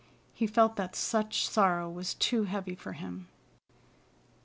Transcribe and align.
He 0.33 0.47
felt 0.47 0.77
that 0.77 0.95
such 0.95 1.47
sorrow 1.47 1.87
was 1.87 2.15
too 2.15 2.45
heavy 2.45 2.73
for 2.73 2.93
him. 2.93 3.27